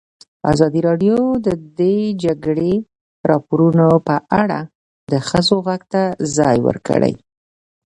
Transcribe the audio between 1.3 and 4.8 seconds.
د د جګړې راپورونه په اړه